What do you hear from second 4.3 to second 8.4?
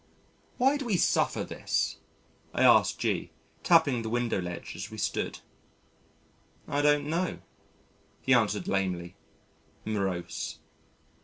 ledge as we stood. "I don't know," he